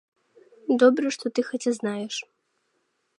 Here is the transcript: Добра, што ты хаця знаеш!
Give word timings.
Добра, 0.83 1.11
што 1.17 1.25
ты 1.39 1.45
хаця 1.51 1.71
знаеш! 1.79 2.15